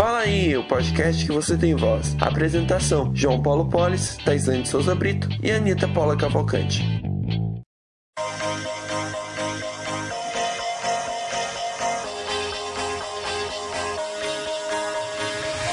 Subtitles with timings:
[0.00, 2.16] Fala aí, o podcast que você tem voz.
[2.18, 7.09] Apresentação: João Paulo Polis, Taisane Souza Brito e Anitta Paula Cavalcante.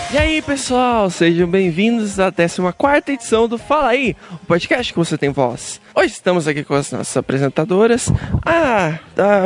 [0.09, 5.17] E aí, pessoal, sejam bem-vindos à 14 edição do Fala Aí, o podcast que você
[5.17, 5.81] tem voz.
[5.93, 8.09] Hoje estamos aqui com as nossas apresentadoras.
[8.45, 8.99] Ah,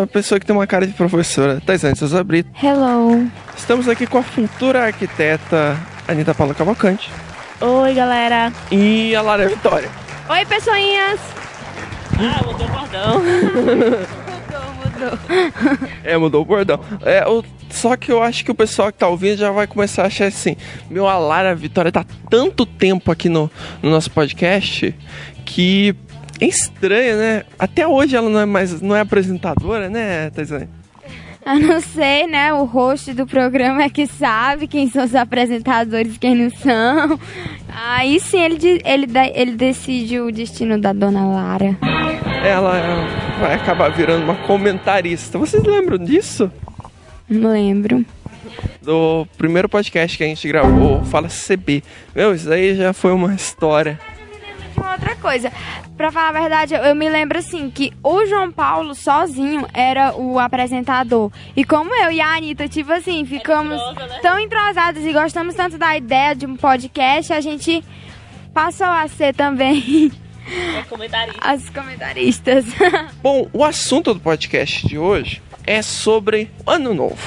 [0.03, 2.51] a pessoa que tem uma cara de professora, Taisane Souza Brito.
[2.63, 3.27] Hello.
[3.57, 5.75] Estamos aqui com a futura arquiteta
[6.07, 7.09] Anitta Paula Cavalcante.
[7.59, 8.53] Oi, galera.
[8.71, 9.89] E a Lara Vitória.
[10.29, 11.19] Oi, pessoinhas.
[12.19, 13.21] Ah, mudou o bordão.
[16.03, 16.79] É, mudou o bordão.
[17.03, 20.03] É, o, só que eu acho que o pessoal que tá ouvindo já vai começar
[20.03, 20.55] a achar assim:
[20.89, 23.49] meu, a Lara Vitória tá tanto tempo aqui no,
[23.81, 24.93] no nosso podcast
[25.45, 25.95] que
[26.39, 27.43] é estranho, né?
[27.57, 30.67] Até hoje ela não é mais não é apresentadora, né, Taisane?
[31.45, 32.53] Eu não sei, né?
[32.53, 37.19] O host do programa é que sabe quem são os apresentadores e quem não são.
[37.67, 41.75] Aí sim ele, ele, ele decide o destino da dona Lara.
[42.43, 45.39] Ela é, vai acabar virando uma comentarista.
[45.39, 46.51] Vocês lembram disso?
[47.27, 48.05] Não lembro.
[48.83, 51.83] Do primeiro podcast que a gente gravou, Fala CB.
[52.15, 53.99] Meu, isso aí já foi uma história.
[54.73, 55.51] De uma outra coisa,
[55.97, 60.15] pra falar a verdade, eu, eu me lembro assim que o João Paulo sozinho era
[60.15, 61.31] o apresentador.
[61.55, 64.19] E como eu e a Anitta, tipo assim, ficamos entrosa, né?
[64.21, 67.83] tão entrosados e gostamos tanto da ideia de um podcast, a gente
[68.53, 70.11] passou a ser também
[70.47, 71.39] É comentarista.
[71.41, 72.65] as comentaristas.
[73.21, 77.17] Bom, o assunto do podcast de hoje é sobre o Ano Novo.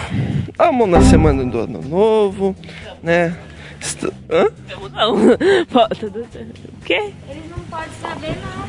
[0.57, 2.55] Vamos na semana do Ano Novo,
[3.03, 3.37] né?
[3.81, 4.47] Est- Hã?
[4.93, 5.17] Não.
[5.71, 6.61] Pô, tudo certo.
[6.74, 7.11] O quê?
[7.29, 8.65] Eles não podem saber não.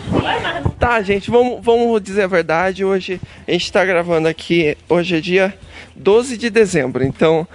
[0.79, 2.83] Tá, gente, vamos, vamos dizer a verdade.
[2.83, 4.77] Hoje a gente tá gravando aqui.
[4.89, 5.53] Hoje é dia
[5.95, 7.47] 12 de dezembro, então.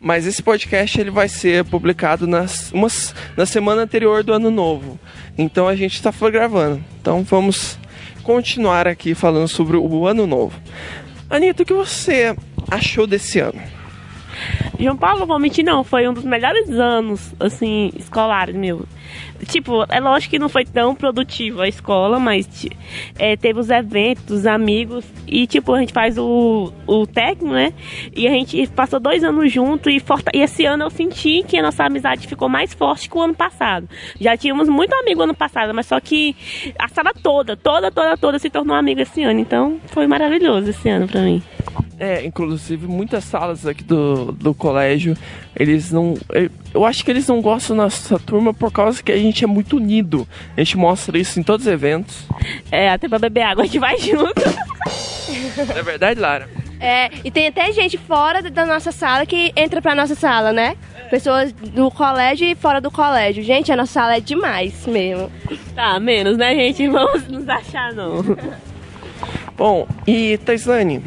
[0.00, 4.98] Mas esse podcast ele vai ser publicado nas, umas, na semana anterior do ano novo.
[5.36, 6.82] Então a gente tá gravando.
[7.00, 7.78] Então vamos
[8.22, 10.60] continuar aqui falando sobre o ano novo.
[11.30, 12.34] Anitta, o que você
[12.70, 13.77] achou desse ano?
[14.78, 15.82] João Paulo, vou mentir, não.
[15.82, 18.84] Foi um dos melhores anos, assim, escolares, meu.
[19.46, 22.66] Tipo, é lógico que não foi tão produtivo a escola, mas
[23.18, 25.04] é, teve os eventos, os amigos.
[25.26, 27.72] E, tipo, a gente faz o, o técnico, né?
[28.14, 29.90] E a gente passou dois anos junto.
[29.90, 33.16] E, forta- e esse ano eu senti que a nossa amizade ficou mais forte que
[33.16, 33.88] o ano passado.
[34.20, 36.36] Já tínhamos muito amigo ano passado, mas só que
[36.78, 39.40] a sala toda, toda, toda, toda se tornou amiga esse ano.
[39.40, 41.42] Então, foi maravilhoso esse ano pra mim.
[42.00, 45.16] É, inclusive muitas salas aqui do, do colégio,
[45.56, 46.14] eles não.
[46.30, 49.42] eu- Eu acho que eles não gostam da nossa turma por causa que a gente
[49.42, 50.26] é muito unido.
[50.56, 52.24] A gente mostra isso em todos os eventos.
[52.70, 54.42] É, até pra beber água a gente vai junto.
[55.66, 56.48] Não é verdade, Lara?
[56.80, 60.76] É, e tem até gente fora da nossa sala que entra pra nossa sala, né?
[61.10, 63.42] Pessoas do colégio e fora do colégio.
[63.42, 65.32] Gente, a nossa sala é demais mesmo.
[65.74, 66.86] Tá, menos, né, gente?
[66.86, 68.22] Vamos nos achar, não.
[69.56, 71.02] Bom, e Taislane,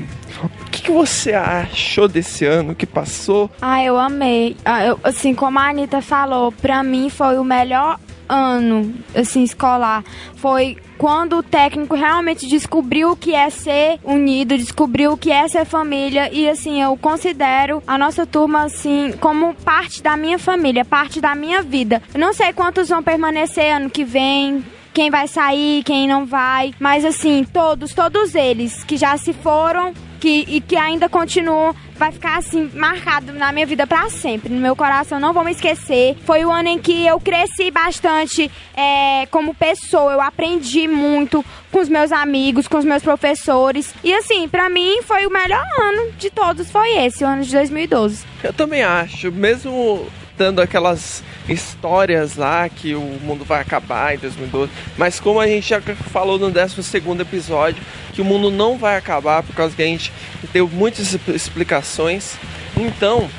[0.91, 3.50] que, você achou desse ano que passou?
[3.62, 4.56] Ah, eu amei.
[4.66, 10.03] Ah, eu- assim, como a Anitta falou, pra mim foi o melhor ano, assim, escolar.
[10.35, 15.47] Foi quando o técnico realmente descobriu o que é ser unido, descobriu o que é
[15.47, 16.30] ser família.
[16.31, 21.35] E, assim, eu considero a nossa turma, assim, como parte da minha família, parte da
[21.35, 22.01] minha vida.
[22.13, 24.63] Eu não sei quantos vão permanecer ano que vem,
[24.94, 26.74] quem vai sair, quem não vai.
[26.80, 32.11] Mas assim, todos, todos eles que já se foram que, e que ainda continuam, vai
[32.11, 34.53] ficar assim, marcado na minha vida pra sempre.
[34.53, 36.15] No meu coração, não vou me esquecer.
[36.25, 40.13] Foi o ano em que eu cresci bastante é, como pessoa.
[40.13, 43.93] Eu aprendi muito com os meus amigos, com os meus professores.
[44.03, 46.69] E assim, pra mim foi o melhor ano de todos.
[46.69, 48.23] Foi esse, o ano de 2012.
[48.43, 50.05] Eu também acho, mesmo
[50.41, 55.69] dando aquelas histórias lá que o mundo vai acabar em 2012, mas como a gente
[55.69, 57.79] já falou no 12 episódio,
[58.12, 60.12] que o mundo não vai acabar por causa que a gente
[60.51, 62.38] deu muitas expl- explicações.
[62.75, 63.30] Então,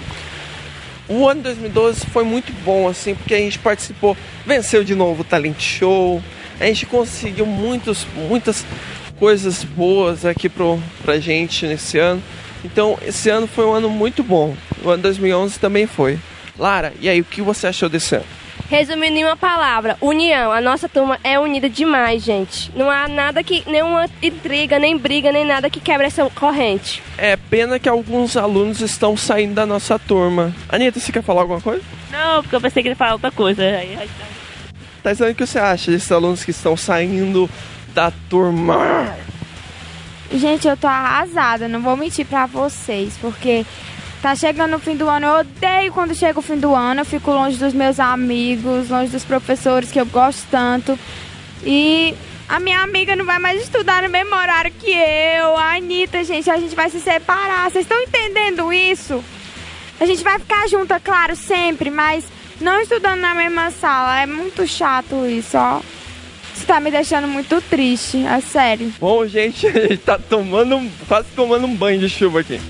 [1.08, 4.16] o ano 2012 foi muito bom, assim, porque a gente participou,
[4.46, 6.22] venceu de novo o Talent Show,
[6.60, 8.64] a gente conseguiu muitos, muitas
[9.18, 12.22] coisas boas aqui pro, pra gente nesse ano.
[12.64, 14.54] Então, esse ano foi um ano muito bom.
[14.84, 16.16] O ano 2011 também foi.
[16.58, 18.24] Lara, e aí, o que você achou desse ano?
[18.68, 20.50] Resumindo em uma palavra, união.
[20.50, 22.70] A nossa turma é unida demais, gente.
[22.74, 27.02] Não há nada que, nenhuma intriga, nem briga, nem nada que quebre essa corrente.
[27.18, 30.54] É pena que alguns alunos estão saindo da nossa turma.
[30.68, 31.82] Anitta, você quer falar alguma coisa?
[32.10, 33.62] Não, porque eu pensei que ele ia falar outra coisa.
[35.02, 37.50] Tá dizendo o que você acha desses alunos que estão saindo
[37.94, 39.14] da turma?
[40.32, 43.66] Gente, eu tô arrasada, não vou mentir pra vocês, porque
[44.22, 47.00] Tá chegando o fim do ano, eu odeio quando chega o fim do ano.
[47.00, 50.96] Eu fico longe dos meus amigos, longe dos professores que eu gosto tanto.
[51.64, 52.14] E
[52.48, 55.56] a minha amiga não vai mais estudar no mesmo horário que eu.
[55.56, 57.68] A Anitta, gente, a gente vai se separar.
[57.68, 59.24] Vocês estão entendendo isso?
[59.98, 62.24] A gente vai ficar junto, é claro, sempre, mas
[62.60, 64.20] não estudando na mesma sala.
[64.20, 65.80] É muito chato isso, ó.
[66.54, 68.92] Isso tá me deixando muito triste, é sério.
[69.00, 72.60] Bom, gente, a gente tá tomando, quase tomando um banho de chuva aqui.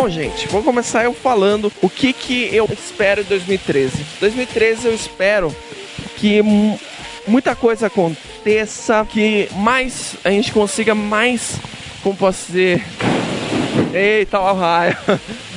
[0.00, 3.96] Bom, gente, vou começar eu falando o que que eu espero de 2013.
[4.20, 5.52] 2013 eu espero
[6.16, 6.78] que mu-
[7.26, 11.56] muita coisa aconteça, que mais a gente consiga mais,
[12.00, 12.80] como posso dizer,
[13.92, 14.96] eita, o raio.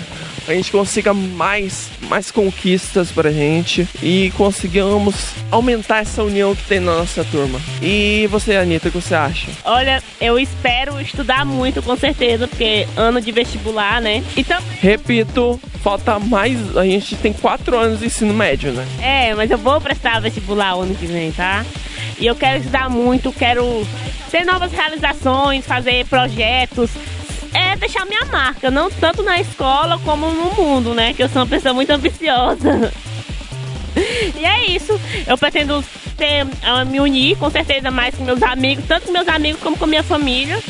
[0.47, 5.15] A gente consiga mais, mais conquistas pra gente e consigamos
[5.51, 7.59] aumentar essa união que tem na nossa turma.
[7.81, 9.47] E você, Anitta, o que você acha?
[9.63, 14.23] Olha, eu espero estudar muito, com certeza, porque ano de vestibular, né?
[14.35, 16.75] Então, Repito, falta mais.
[16.75, 18.85] A gente tem quatro anos de ensino médio, né?
[18.99, 21.65] é, mas eu vou prestar vestibular ano que vem, tá?
[22.19, 23.85] E eu quero estudar muito, quero
[24.29, 26.89] ter novas realizações, fazer projetos,
[27.53, 31.13] é deixar minha marca, não tanto na escola como no mundo, né?
[31.13, 32.91] Que eu sou uma pessoa muito ambiciosa.
[34.35, 34.97] E é isso.
[35.27, 35.83] Eu pretendo
[36.15, 39.77] ter, ah, me unir com certeza mais com meus amigos, tanto com meus amigos como
[39.77, 40.61] com minha família.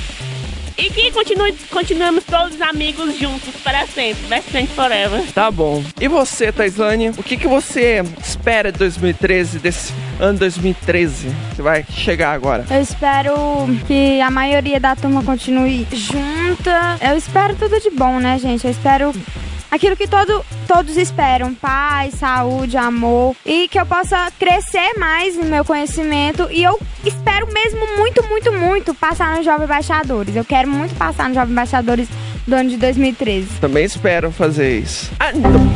[0.77, 4.25] E que continue, continuemos todos amigos juntos para sempre.
[4.27, 5.21] Best friend forever.
[5.33, 5.83] Tá bom.
[5.99, 11.85] E você, Taislane, o que, que você espera de 2013, desse ano 2013 que vai
[11.89, 12.65] chegar agora?
[12.69, 13.33] Eu espero
[13.87, 16.97] que a maioria da turma continue junta.
[17.01, 18.65] Eu espero tudo de bom, né, gente?
[18.65, 19.13] Eu espero
[19.71, 23.35] aquilo que todo, todos esperam: paz, saúde, amor.
[23.45, 26.47] E que eu possa crescer mais no meu conhecimento.
[26.51, 30.35] E eu espero mesmo muito, muito, muito passar no Jovem Embaixadores.
[30.35, 32.07] Eu quero muito passar no Jovem Embaixadores
[32.45, 33.47] do ano de 2013.
[33.59, 35.11] Também espero fazer isso.
[35.19, 35.71] Ah, não.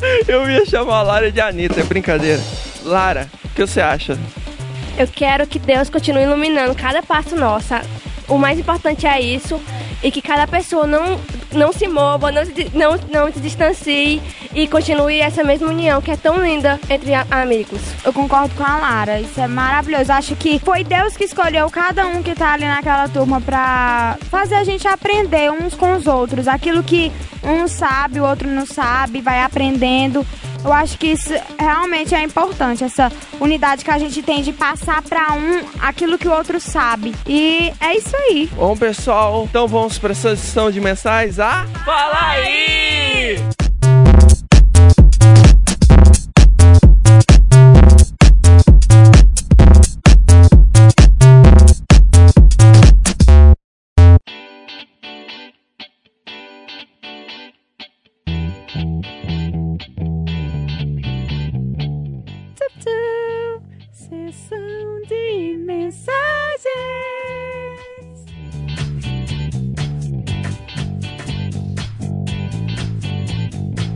[0.26, 2.40] Eu ia chamar a Lara de Anitta, é brincadeira.
[2.84, 4.18] Lara, o que você acha?
[4.98, 7.74] Eu quero que Deus continue iluminando cada passo nosso.
[8.28, 9.60] O mais importante é isso.
[10.02, 11.20] E que cada pessoa não,
[11.52, 12.42] não se mova, não
[12.72, 14.22] não, não se distancie
[14.54, 17.80] e continue essa mesma união que é tão linda entre a- amigos.
[18.02, 20.10] Eu concordo com a Lara, isso é maravilhoso.
[20.10, 24.54] Acho que foi Deus que escolheu cada um que tá ali naquela turma pra fazer
[24.54, 26.48] a gente aprender uns com os outros.
[26.48, 27.12] Aquilo que
[27.44, 30.26] um sabe, o outro não sabe, vai aprendendo.
[30.64, 33.10] Eu acho que isso realmente é importante, essa
[33.40, 37.14] unidade que a gente tem de passar pra um aquilo que o outro sabe.
[37.26, 38.48] E é isso aí.
[38.52, 41.38] Bom, pessoal, então vamos para essa sessão de mensagens.
[41.38, 43.59] Ah, fala aí!
[64.50, 66.10] Sessão de mensagens.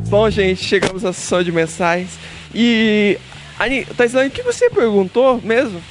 [0.09, 2.17] Bom, gente, chegamos à sessão de mensagens.
[2.55, 3.19] E.
[3.59, 5.83] Ani, Taislane, o que você perguntou mesmo?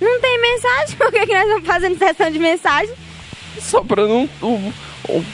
[0.00, 0.96] Não tem mensagem?
[0.98, 2.94] Por que, que nós estamos fazendo sessão de mensagem?
[3.60, 4.28] Só pra não.
[4.42, 4.72] Um,
[5.08, 5.24] um,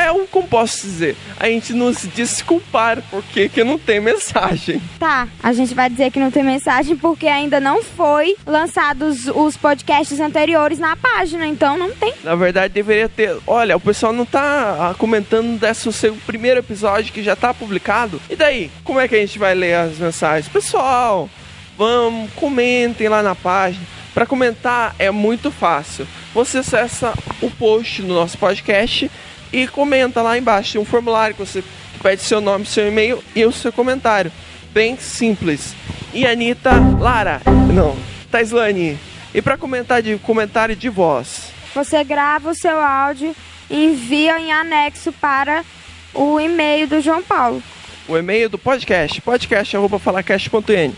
[0.00, 1.16] é um, como posso dizer?
[1.38, 4.80] A gente não se desculpar porque que não tem mensagem.
[4.98, 9.56] Tá, a gente vai dizer que não tem mensagem porque ainda não foi lançados os
[9.56, 12.14] podcasts anteriores na página, então não tem.
[12.22, 13.36] Na verdade, deveria ter.
[13.46, 18.20] Olha, o pessoal não tá ah, comentando desse seu primeiro episódio que já tá publicado.
[18.30, 18.70] E daí?
[18.84, 20.48] Como é que a gente vai ler as mensagens?
[20.48, 21.28] Pessoal,
[21.76, 23.84] vamos, comentem lá na página.
[24.14, 26.06] Para comentar é muito fácil.
[26.34, 29.10] Você acessa o post do nosso podcast
[29.52, 30.72] e comenta lá embaixo.
[30.72, 31.62] Tem um formulário que você
[32.02, 34.32] pede seu nome, seu e-mail e o seu comentário.
[34.72, 35.74] Bem simples.
[36.14, 37.40] E Anitta, Lara,
[37.72, 37.96] não,
[38.30, 38.98] Taislane.
[39.34, 43.34] E para comentar de comentário de voz, Você grava o seu áudio
[43.70, 45.64] e envia em anexo para
[46.12, 47.62] o e-mail do João Paulo.
[48.08, 50.94] o e-mail do podcast, podcast.falacast.n.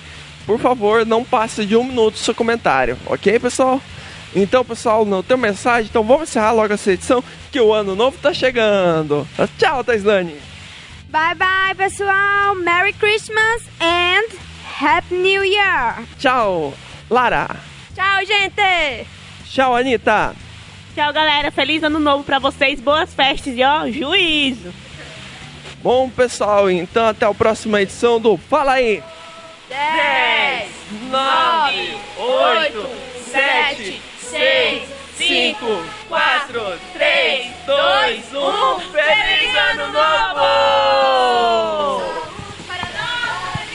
[0.47, 3.81] Por favor, não passe de um minuto o seu comentário, ok, pessoal?
[4.35, 7.23] Então, pessoal, não tem mensagem, então vamos encerrar logo essa edição,
[7.53, 9.27] que o ano novo tá chegando.
[9.59, 10.37] Tchau, Taislane!
[11.09, 12.57] Bye bye, pessoal.
[12.57, 14.37] Merry Christmas and
[14.81, 16.03] Happy New Year.
[16.19, 16.75] Tchau,
[17.09, 17.49] Lara!
[17.95, 19.07] Tchau, gente!
[19.49, 20.35] Tchau, Anitta!
[20.97, 21.53] Tchau, galera.
[21.53, 22.81] Feliz ano novo pra vocês.
[22.81, 24.75] Boas festas e ó, juízo.
[25.83, 29.03] Bom, pessoal, então até a próxima edição do Fala aí!
[29.69, 30.71] 10,
[31.11, 32.89] 9, 8,
[33.31, 34.03] 7,
[34.35, 35.65] 6, 5,
[36.09, 38.81] 4, 3, 2, 1.
[38.91, 40.43] Feliz Ano Novo!
[42.67, 43.71] Para nós,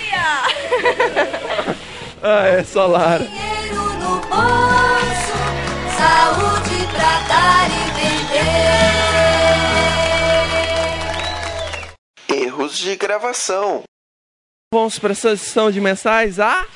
[2.21, 3.23] Ah, é, Solara.
[3.23, 5.37] Dinheiro no bolso,
[5.97, 7.83] saúde pra dar e
[12.27, 12.43] vender.
[12.47, 13.83] Erros de gravação.
[14.73, 16.67] Vamos para essa sessão de mensais a.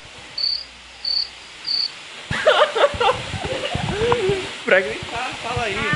[4.64, 5.93] pra gritar, fala aí.